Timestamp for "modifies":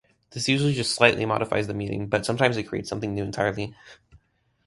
1.27-1.67